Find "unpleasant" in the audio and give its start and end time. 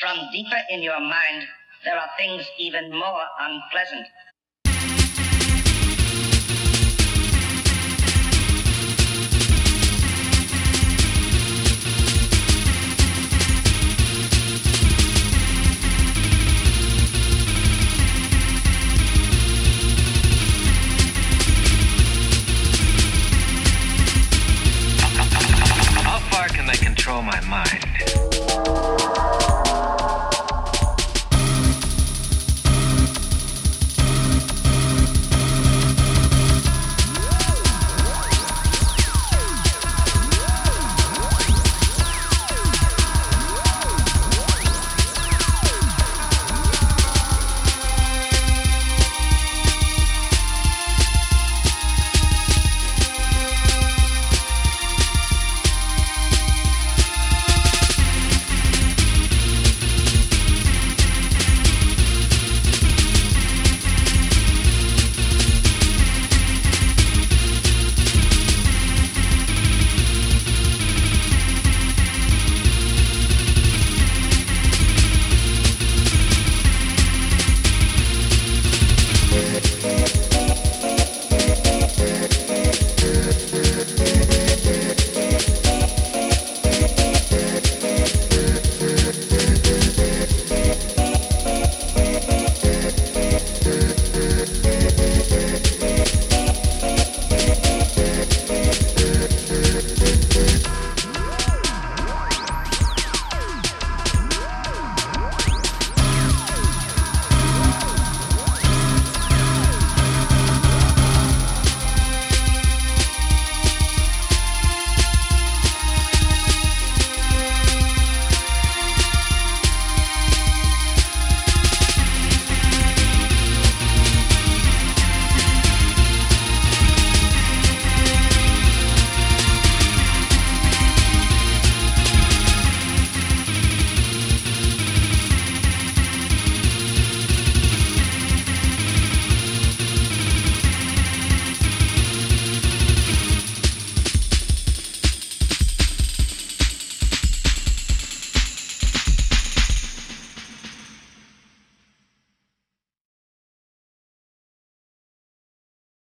3.40-4.06